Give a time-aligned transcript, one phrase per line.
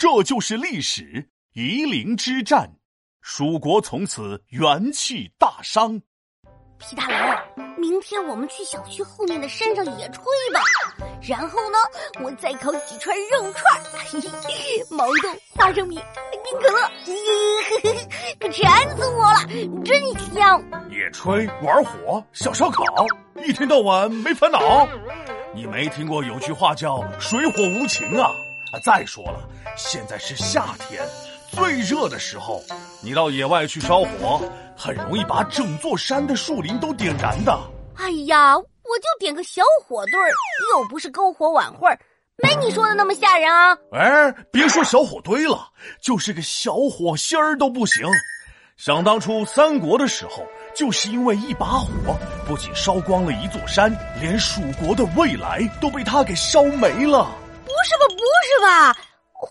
[0.00, 1.28] 这就是历史。
[1.52, 2.72] 夷陵之战，
[3.20, 6.00] 蜀国从此元气大伤。
[6.78, 7.06] 皮大
[7.54, 10.22] 龙，明天我们去小区后面的山上野炊
[10.54, 10.62] 吧。
[11.20, 11.76] 然后呢，
[12.24, 13.78] 我再烤几串肉串，
[14.90, 16.90] 毛豆、花生米、冰可乐，
[18.40, 19.40] 可馋死我了，
[19.84, 20.64] 真香！
[20.90, 22.82] 野炊玩火，小烧烤，
[23.44, 24.88] 一天到晚没烦恼。
[25.54, 28.30] 你没听过有句话叫“水火无情”啊？
[28.78, 31.02] 再说了，现在是夏天。
[31.50, 32.62] 最热的时候，
[33.02, 34.40] 你到野外去烧火，
[34.76, 37.58] 很容易把整座山的树林都点燃的。
[37.96, 40.30] 哎呀，我就点个小火堆儿，
[40.72, 41.98] 又不是篝火晚会儿，
[42.36, 43.76] 没你说的那么吓人啊！
[43.92, 45.68] 哎，别说小火堆了，
[46.00, 48.06] 就是个小火星儿都不行。
[48.76, 52.16] 想当初三国的时候，就是因为一把火，
[52.46, 57.28] 不仅烧光了一座山，连蜀国的未来都被他给烧没了。
[57.80, 58.04] 不是吧？
[58.10, 58.96] 不是吧？
[59.32, 59.48] 火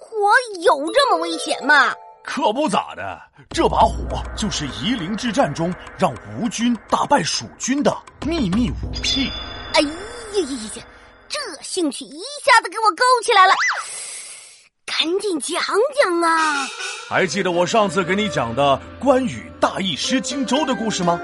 [0.62, 1.96] 有这么危险吗？
[2.24, 3.20] 可不咋的，
[3.50, 7.92] 这把火就是夷陵之战中让吴军打败蜀军的
[8.24, 9.32] 秘密武器。
[9.74, 10.84] 哎呀呀呀呀！
[11.28, 13.54] 这兴趣一下子给我勾起来了，
[14.86, 15.60] 赶紧讲
[16.04, 16.68] 讲啊！
[17.08, 21.20] 还记得我上次给你讲的关羽大意失荆州的故事吗？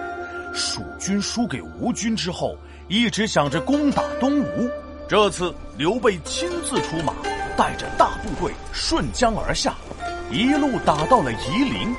[0.55, 4.69] 蜀军输给吴军之后，一直想着攻打东吴，
[5.07, 7.13] 这次刘备亲自出马。
[7.57, 9.75] 带着大部队顺江而下，
[10.29, 11.95] 一路打到了夷陵。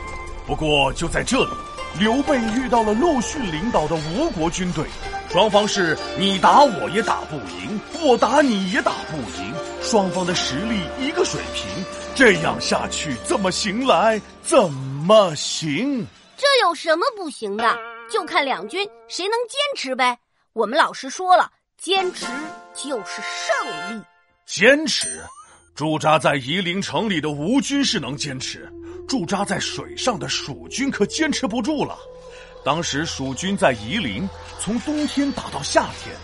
[0.47, 1.51] 不过就在这里，
[1.99, 4.85] 刘备遇到了陆逊领导的吴国军队，
[5.31, 11.67] 双方是你打我也打不赢，我打你也打不赢，双方的实力一个水平。
[12.15, 14.21] 这样下去怎么行来？
[14.43, 16.07] 怎么行？
[16.37, 17.65] 这有什么不行的？
[18.13, 20.19] 就看两军谁能坚持呗。
[20.53, 22.27] 我们老师说了，坚持
[22.75, 24.03] 就是胜利。
[24.47, 25.23] 坚持。
[25.75, 28.73] 驻扎在夷陵城里的吴军是能坚持，
[29.07, 31.99] 驻扎在水上的蜀军可坚持不住了。
[32.65, 34.27] 当时蜀军在夷陵，
[34.59, 36.17] 从冬天打到夏天，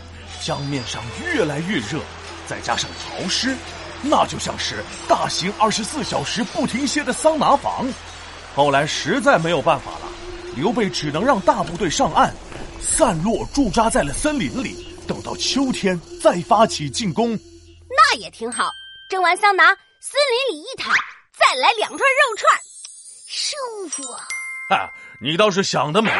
[0.42, 2.00] 江面上越来越热，
[2.46, 3.54] 再加上潮湿，
[4.00, 7.86] 那就像是大型二十四小时不停歇的桑拿房。
[8.56, 10.08] 后来实在没有办法了，
[10.56, 12.34] 刘备只能让大部队上岸，
[12.80, 17.38] 散落驻扎在了森林里，等到秋天再发起进攻。
[17.88, 18.70] 那也挺好。
[19.08, 19.66] 蒸完桑拿，
[20.00, 20.92] 森林里一躺，
[21.32, 22.60] 再来两串肉串，
[23.28, 23.56] 舒
[23.90, 24.26] 服啊！
[24.70, 26.10] 哈，你倒是想得美。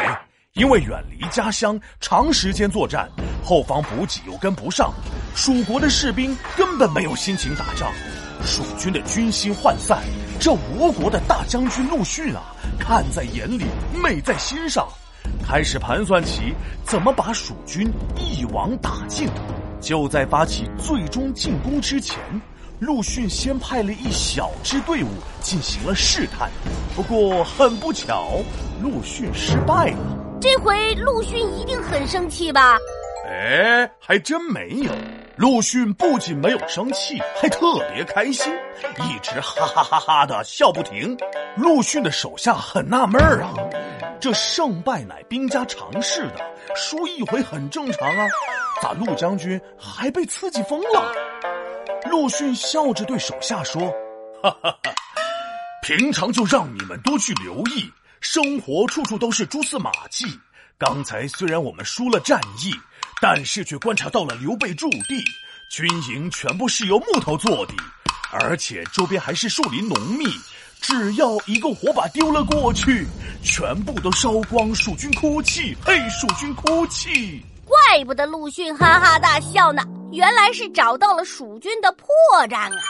[0.53, 3.09] 因为远离家乡，长时间作战，
[3.43, 4.93] 后方补给又跟不上，
[5.35, 7.91] 蜀国的士兵根本没有心情打仗，
[8.45, 10.03] 蜀军的军心涣散。
[10.39, 14.87] 这吴国的大将军陆逊啊，看在眼里，美在心上，
[15.45, 19.27] 开始盘算起怎么把蜀军一网打尽。
[19.79, 22.19] 就在发起最终进攻之前。
[22.79, 25.07] 陆逊先派了一小支队伍
[25.39, 26.49] 进行了试探，
[26.95, 28.41] 不过很不巧，
[28.81, 29.97] 陆逊失败了。
[30.41, 32.77] 这回陆逊一定很生气吧？
[33.29, 34.91] 哎，还真没有。
[35.35, 38.53] 陆逊不仅没有生气，还特别开心，
[38.99, 41.17] 一直哈哈哈哈的笑不停。
[41.55, 43.51] 陆逊的手下很纳闷儿啊，
[44.19, 48.27] 这胜败乃兵家常事的，输一回很正常啊，
[48.81, 51.11] 咋陆将军还被刺激疯了？
[52.05, 53.81] 陆逊笑着对手下说
[54.43, 54.77] ：“哈哈哈，
[55.81, 57.91] 平常就让你们多去留意，
[58.21, 60.25] 生活处处都是蛛丝马迹。
[60.77, 62.73] 刚才虽然我们输了战役，
[63.23, 65.23] 但是却观察到了刘备驻地，
[65.69, 67.73] 军营全部是由木头做的，
[68.33, 70.25] 而且周边还是树林浓密。
[70.81, 73.07] 只要一个火把丢了过去，
[73.41, 74.75] 全部都烧光。
[74.75, 77.41] 蜀军哭泣，嘿，蜀军哭泣。
[77.63, 82.05] 怪不得陆逊哈哈大笑呢。”原来是找到了蜀军的破
[82.49, 82.83] 绽啊！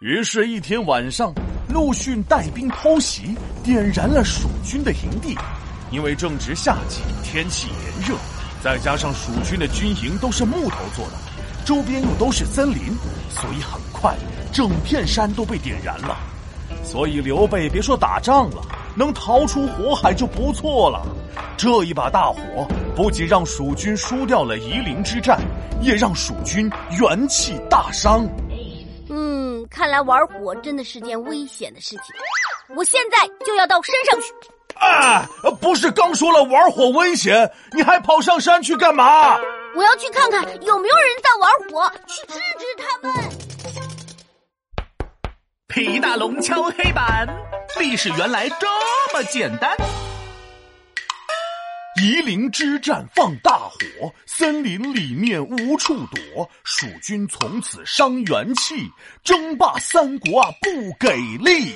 [0.00, 1.30] 于是，一天晚上，
[1.68, 5.36] 陆逊带兵偷袭，点燃了蜀军的营地。
[5.90, 8.16] 因为正值夏季，天气炎热，
[8.62, 11.12] 再加上蜀军的军营都是木头做的，
[11.64, 12.96] 周边又都是森林，
[13.30, 14.16] 所以很快
[14.52, 16.16] 整片山都被点燃了。
[16.84, 18.62] 所以刘备别说打仗了，
[18.96, 21.06] 能逃出火海就不错了。
[21.56, 22.66] 这一把大火
[22.96, 25.40] 不仅让蜀军输掉了夷陵之战，
[25.80, 28.28] 也让蜀军元气大伤。
[29.08, 32.14] 嗯，看来玩火真的是件危险的事情。
[32.76, 34.32] 我现在就要到山上去。
[34.78, 35.28] 啊，
[35.60, 39.36] 不是刚说了玩火危险，你还跑上山去干嘛？
[39.74, 43.12] 我要去看看有没有人在玩火，去制止他们。
[45.68, 47.28] 皮大龙敲黑板，
[47.78, 48.66] 历史原来这
[49.12, 49.76] 么简单。
[52.00, 53.76] 夷陵之战放大火，
[54.24, 58.88] 森林里面无处躲，蜀军从此伤元气，
[59.24, 61.74] 争霸三国啊不给力。